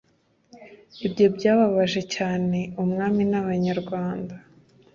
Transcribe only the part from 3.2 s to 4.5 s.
n'abanyarwanda